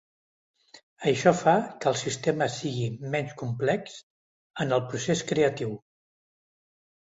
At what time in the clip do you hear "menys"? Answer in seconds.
3.17-3.37